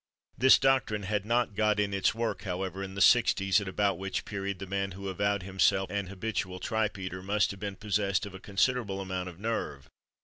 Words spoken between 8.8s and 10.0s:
amount of nerve.